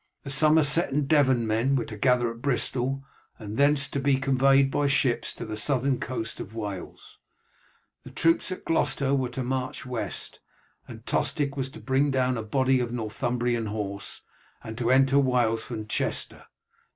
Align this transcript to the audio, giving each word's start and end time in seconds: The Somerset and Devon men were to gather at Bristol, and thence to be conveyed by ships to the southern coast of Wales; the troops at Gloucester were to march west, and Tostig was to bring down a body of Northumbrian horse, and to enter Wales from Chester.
The 0.23 0.31
Somerset 0.31 0.91
and 0.91 1.07
Devon 1.07 1.45
men 1.45 1.75
were 1.75 1.85
to 1.85 1.95
gather 1.95 2.31
at 2.31 2.41
Bristol, 2.41 3.03
and 3.37 3.55
thence 3.55 3.87
to 3.89 3.99
be 3.99 4.15
conveyed 4.15 4.71
by 4.71 4.87
ships 4.87 5.31
to 5.35 5.45
the 5.45 5.55
southern 5.55 5.99
coast 5.99 6.39
of 6.39 6.55
Wales; 6.55 7.19
the 8.01 8.09
troops 8.09 8.51
at 8.51 8.65
Gloucester 8.65 9.13
were 9.13 9.29
to 9.29 9.43
march 9.43 9.85
west, 9.85 10.39
and 10.87 11.05
Tostig 11.05 11.55
was 11.55 11.69
to 11.69 11.79
bring 11.79 12.09
down 12.09 12.35
a 12.35 12.41
body 12.41 12.79
of 12.79 12.91
Northumbrian 12.91 13.67
horse, 13.67 14.21
and 14.63 14.75
to 14.79 14.89
enter 14.89 15.19
Wales 15.19 15.61
from 15.63 15.85
Chester. 15.85 16.45